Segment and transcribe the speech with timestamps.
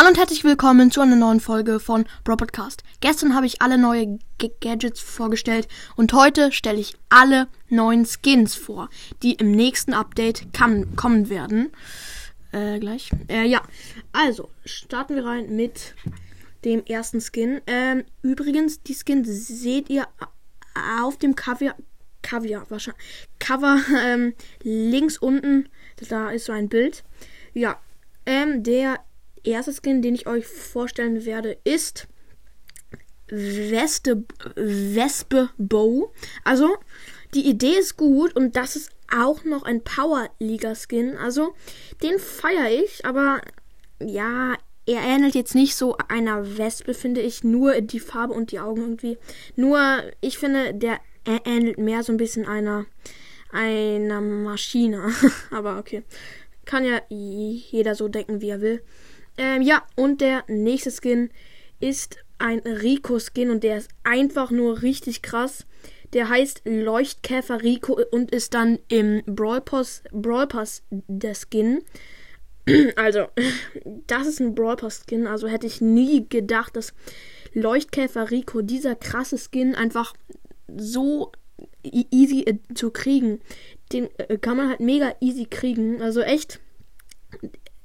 [0.00, 2.84] Hallo und herzlich willkommen zu einer neuen Folge von Bro Podcast.
[3.02, 8.54] Gestern habe ich alle neue G Gadgets vorgestellt und heute stelle ich alle neuen Skins
[8.54, 8.88] vor,
[9.22, 11.70] die im nächsten Update kann, kommen werden.
[12.50, 13.10] Äh, gleich.
[13.28, 13.60] Äh, ja.
[14.10, 15.94] Also, starten wir rein mit
[16.64, 17.60] dem ersten Skin.
[17.66, 20.08] Ähm, übrigens, die Skins seht ihr
[21.02, 21.74] auf dem Kaviar,
[22.22, 23.04] Kaviar, wahrscheinlich,
[23.38, 24.32] Cover, ähm,
[24.62, 25.68] links unten,
[26.08, 27.04] da ist so ein Bild.
[27.52, 27.78] Ja,
[28.24, 29.00] ähm, der
[29.44, 32.08] erste Skin, den ich euch vorstellen werde, ist
[33.28, 34.24] Weste,
[34.56, 36.12] Wespe Bow.
[36.44, 36.76] Also,
[37.34, 41.16] die Idee ist gut und das ist auch noch ein Power Liga Skin.
[41.16, 41.54] Also,
[42.02, 43.40] den feiere ich, aber
[44.02, 44.56] ja,
[44.86, 47.44] er ähnelt jetzt nicht so einer Wespe, finde ich.
[47.44, 49.18] Nur die Farbe und die Augen irgendwie.
[49.56, 51.00] Nur, ich finde, der
[51.44, 52.86] ähnelt mehr so ein bisschen einer,
[53.52, 55.12] einer Maschine.
[55.50, 56.02] aber okay.
[56.64, 58.82] Kann ja jeder so denken, wie er will.
[59.36, 61.30] Ähm, ja, und der nächste Skin
[61.80, 65.66] ist ein Rico-Skin und der ist einfach nur richtig krass.
[66.12, 71.82] Der heißt Leuchtkäfer Rico und ist dann im Brawl Pass, Brawl Pass der Skin.
[72.96, 73.26] Also,
[74.06, 75.26] das ist ein Brawl Pass Skin.
[75.26, 76.94] Also hätte ich nie gedacht, dass
[77.52, 80.14] Leuchtkäfer Rico, dieser krasse Skin, einfach
[80.76, 81.32] so
[81.82, 83.40] e-, easy äh, zu kriegen.
[83.92, 86.00] Den äh, kann man halt mega easy kriegen.
[86.02, 86.60] Also echt,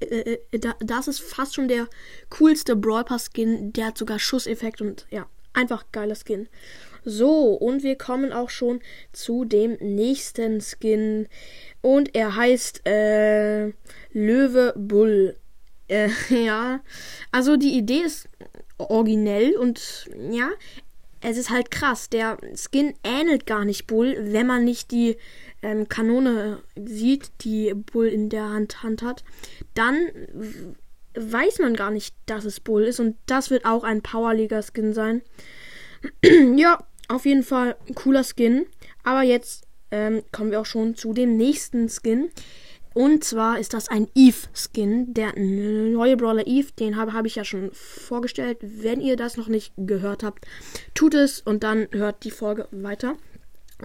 [0.00, 1.88] äh, äh, das ist fast schon der
[2.30, 3.72] coolste Brawl Pass Skin.
[3.72, 6.48] Der hat sogar Schusseffekt und ja, einfach geiler Skin.
[7.04, 8.80] So, und wir kommen auch schon
[9.12, 11.28] zu dem nächsten Skin.
[11.80, 13.72] Und er heißt äh,
[14.12, 15.36] Löwe Bull.
[15.88, 16.80] Äh, ja,
[17.30, 18.28] also die Idee ist
[18.78, 20.50] originell und ja,
[21.22, 22.10] es ist halt krass.
[22.10, 25.16] Der Skin ähnelt gar nicht Bull, wenn man nicht die
[25.66, 29.24] ähm, Kanone sieht, die Bull in der Hand, Hand hat.
[29.74, 29.96] Dann
[31.14, 33.00] weiß man gar nicht, dass es Bull ist.
[33.00, 35.22] Und das wird auch ein Powerliga-Skin sein.
[36.56, 36.78] ja,
[37.08, 38.66] auf jeden Fall ein cooler Skin.
[39.02, 42.30] Aber jetzt ähm, kommen wir auch schon zu dem nächsten Skin.
[42.94, 46.68] Und zwar ist das ein Eve-Skin, der neue Brawler Eve.
[46.78, 48.58] Den habe hab ich ja schon vorgestellt.
[48.62, 50.46] Wenn ihr das noch nicht gehört habt,
[50.94, 53.16] tut es und dann hört die Folge weiter.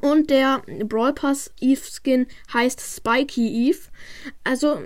[0.01, 3.79] Und der Brawl Pass Eve Skin heißt Spiky Eve.
[4.43, 4.83] Also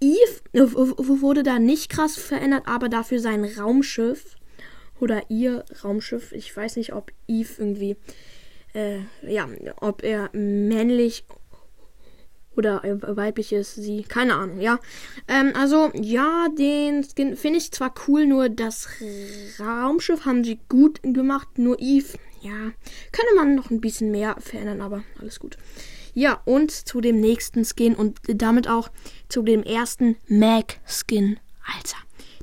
[0.00, 4.36] Eve wurde da nicht krass verändert, aber dafür sein Raumschiff
[4.98, 6.32] oder ihr Raumschiff.
[6.32, 7.96] Ich weiß nicht, ob Eve irgendwie,
[8.74, 9.48] äh, ja,
[9.80, 11.24] ob er männlich
[12.56, 14.80] oder weiblich ist, sie, keine Ahnung, ja.
[15.28, 18.88] Ähm, also, ja, den Skin finde ich zwar cool, nur das
[19.58, 22.72] Raumschiff haben sie gut gemacht, nur Eve, ja,
[23.12, 25.56] könnte man noch ein bisschen mehr verändern, aber alles gut.
[26.14, 28.90] Ja, und zu dem nächsten Skin und damit auch
[29.28, 31.38] zu dem ersten Mag-Skin.
[31.76, 31.98] Alter,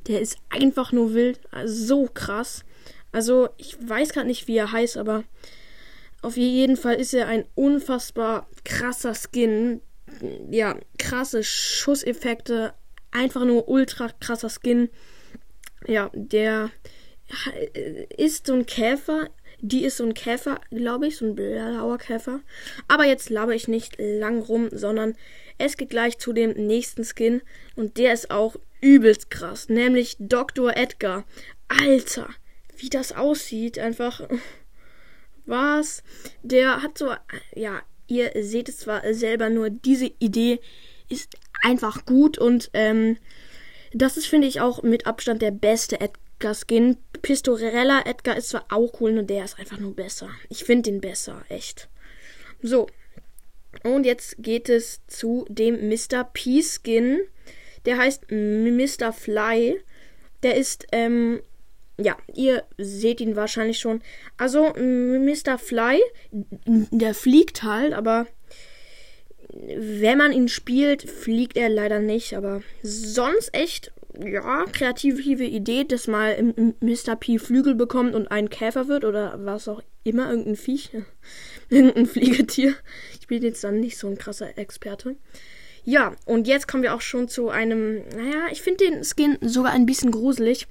[0.06, 2.64] der ist einfach nur wild, so krass.
[3.12, 5.24] Also, ich weiß gerade nicht, wie er heißt, aber
[6.22, 9.80] auf jeden Fall ist er ein unfassbar krasser Skin,
[10.50, 12.74] ja, krasse Schusseffekte,
[13.10, 14.88] einfach nur ultra krasser Skin.
[15.86, 16.70] Ja, der
[18.16, 19.28] ist so ein Käfer.
[19.60, 22.40] Die ist so ein Käfer, glaube ich, so ein blauer Käfer.
[22.86, 25.16] Aber jetzt laber ich nicht lang rum, sondern
[25.58, 27.42] es geht gleich zu dem nächsten Skin.
[27.74, 29.68] Und der ist auch übelst krass.
[29.68, 30.76] Nämlich Dr.
[30.76, 31.24] Edgar.
[31.68, 32.28] Alter,
[32.76, 33.78] wie das aussieht.
[33.78, 34.28] Einfach.
[35.46, 36.02] Was?
[36.42, 37.12] Der hat so,
[37.54, 40.60] ja, Ihr seht es zwar selber, nur diese Idee
[41.10, 43.18] ist einfach gut und ähm,
[43.92, 46.96] das ist, finde ich, auch mit Abstand der beste Edgar-Skin.
[47.22, 50.30] Pistorella Edgar ist zwar auch cool, nur der ist einfach nur besser.
[50.48, 51.88] Ich finde den besser, echt.
[52.62, 52.86] So.
[53.84, 56.24] Und jetzt geht es zu dem Mr.
[56.24, 57.20] P-Skin.
[57.84, 59.12] Der heißt Mr.
[59.12, 59.80] Fly.
[60.42, 61.40] Der ist ähm,
[61.98, 64.00] ja, ihr seht ihn wahrscheinlich schon.
[64.36, 65.58] Also, Mr.
[65.58, 66.00] Fly,
[66.30, 68.26] der fliegt halt, aber
[69.50, 72.34] wenn man ihn spielt, fliegt er leider nicht.
[72.34, 77.16] Aber sonst echt, ja, kreative Idee, dass mal Mr.
[77.16, 80.90] P Flügel bekommt und ein Käfer wird oder was auch immer, irgendein Viech,
[81.68, 82.74] irgendein Fliegetier.
[83.20, 85.16] Ich bin jetzt dann nicht so ein krasser Experte.
[85.84, 89.72] Ja, und jetzt kommen wir auch schon zu einem, naja, ich finde den Skin sogar
[89.72, 90.66] ein bisschen gruselig.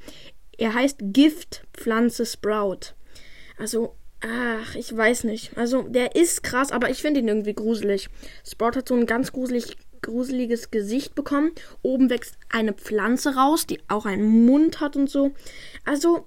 [0.58, 2.94] Er heißt Giftpflanze Sprout.
[3.58, 5.58] Also, ach, ich weiß nicht.
[5.58, 8.10] Also, der ist krass, aber ich finde ihn irgendwie gruselig.
[8.46, 11.52] Sprout hat so ein ganz gruselig, gruseliges Gesicht bekommen.
[11.82, 15.32] Oben wächst eine Pflanze raus, die auch einen Mund hat und so.
[15.86, 16.26] Also,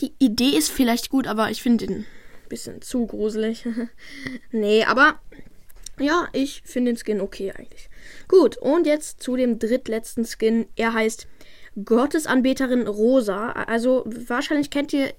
[0.00, 3.66] die Idee ist vielleicht gut, aber ich finde ihn ein bisschen zu gruselig.
[4.50, 5.20] nee, aber
[5.98, 7.88] ja, ich finde den Skin okay eigentlich.
[8.28, 10.66] Gut, und jetzt zu dem drittletzten Skin.
[10.76, 11.26] Er heißt
[11.84, 13.52] Gottesanbeterin Rosa.
[13.52, 15.12] Also wahrscheinlich kennt ihr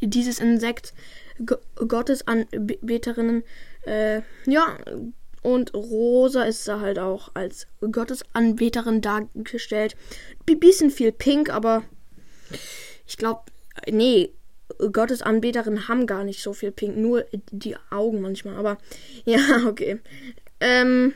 [0.00, 0.94] dieses Insekt.
[1.38, 3.42] G Gottesanbeterinnen.
[3.82, 4.78] Äh, ja,
[5.42, 9.96] und Rosa ist da halt auch als Gottesanbeterin dargestellt.
[10.48, 11.82] Ein bisschen viel pink, aber
[13.06, 13.42] ich glaube,
[13.90, 14.32] nee,
[14.78, 18.56] Gottesanbeterinnen haben gar nicht so viel pink, nur die Augen manchmal.
[18.56, 18.78] Aber
[19.24, 20.00] ja, okay.
[20.60, 21.14] Ähm,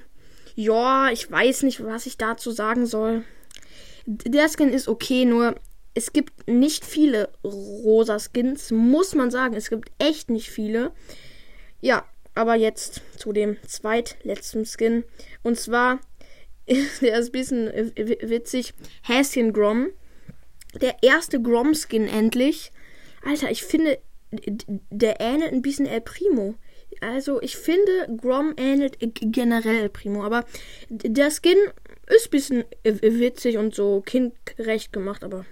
[0.57, 3.25] ja, ich weiß nicht, was ich dazu sagen soll.
[4.07, 5.55] Der Skin ist okay, nur
[5.95, 9.55] es gibt nicht viele rosa Skins, muss man sagen.
[9.55, 10.93] Es gibt echt nicht viele.
[11.81, 12.05] Ja,
[12.37, 15.05] aber jetzt zu dem zweitletzten Skin.
[15.43, 16.01] Und zwar,
[16.69, 19.89] der ist ein bisschen witzig, Häschen Grom.
[20.81, 22.71] Der erste Grom-Skin endlich.
[23.25, 23.99] Alter, ich finde,
[24.91, 26.55] der ähnelt ein bisschen El Primo.
[27.01, 30.23] Also, ich finde, Grom ähnelt generell El Primo.
[30.23, 30.45] Aber
[30.91, 31.59] der Skin
[32.07, 35.47] ist ein bisschen witzig und so kindgerecht gemacht, aber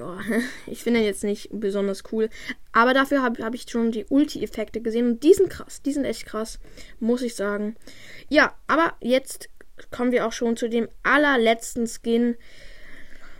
[0.00, 0.18] ja,
[0.66, 2.28] ich finde jetzt nicht besonders cool.
[2.72, 5.82] Aber dafür habe hab ich schon die Ulti-Effekte gesehen und die sind krass.
[5.82, 6.58] Die sind echt krass,
[6.98, 7.76] muss ich sagen.
[8.28, 9.48] Ja, aber jetzt
[9.90, 12.36] kommen wir auch schon zu dem allerletzten Skin.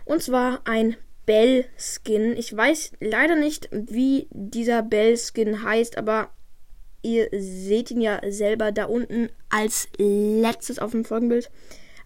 [0.05, 2.35] Und zwar ein Bell-Skin.
[2.37, 6.31] Ich weiß leider nicht, wie dieser Bell-Skin heißt, aber
[7.03, 11.49] ihr seht ihn ja selber da unten als letztes auf dem Folgenbild.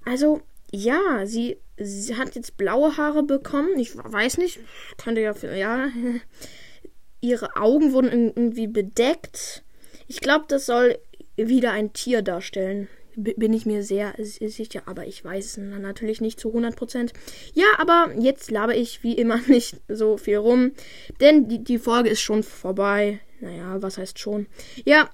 [0.05, 0.41] Also,
[0.71, 3.77] ja, sie sie hat jetzt blaue Haare bekommen.
[3.77, 4.59] Ich weiß nicht,
[4.97, 5.89] könnte ja, ja.
[7.21, 9.63] Ihre Augen wurden irgendwie bedeckt.
[10.07, 10.99] Ich glaube, das soll
[11.35, 12.87] wieder ein Tier darstellen.
[13.15, 17.13] bin ich mir sehr sicher, aber ich weiß es natürlich nicht zu 100%.
[17.53, 20.73] Ja, aber jetzt laber ich wie immer nicht so viel rum,
[21.19, 23.19] denn die, die Folge ist schon vorbei.
[23.39, 24.47] Naja, was heißt schon?
[24.85, 25.09] Ja,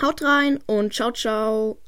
[0.00, 1.80] haut rein und ciao, ciao.